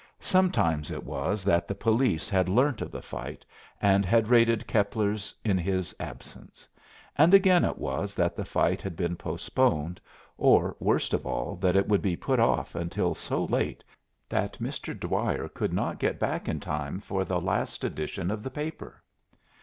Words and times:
Sometimes 0.19 0.89
it 0.89 1.03
was 1.05 1.43
that 1.43 1.67
the 1.67 1.75
police 1.75 2.27
had 2.27 2.49
learnt 2.49 2.81
of 2.81 2.89
the 2.89 3.03
fight, 3.03 3.45
and 3.79 4.03
had 4.03 4.29
raided 4.29 4.65
Keppler's 4.65 5.35
in 5.45 5.59
his 5.59 5.93
absence, 5.99 6.67
and 7.15 7.35
again 7.35 7.63
it 7.63 7.77
was 7.77 8.15
that 8.15 8.35
the 8.35 8.43
fight 8.43 8.81
had 8.81 8.95
been 8.95 9.15
postponed, 9.15 10.01
or, 10.39 10.75
worst 10.79 11.13
of 11.13 11.27
all, 11.27 11.55
that 11.57 11.75
it 11.75 11.87
would 11.87 12.01
be 12.01 12.15
put 12.15 12.39
off 12.39 12.73
until 12.73 13.13
so 13.13 13.45
late 13.45 13.83
that 14.27 14.57
Mr. 14.57 14.99
Dwyer 14.99 15.47
could 15.49 15.71
not 15.71 15.99
get 15.99 16.17
back 16.17 16.49
in 16.49 16.59
time 16.59 16.99
for 16.99 17.23
the 17.23 17.39
last 17.39 17.83
edition 17.83 18.31
of 18.31 18.41
the 18.41 18.49
paper. 18.49 19.03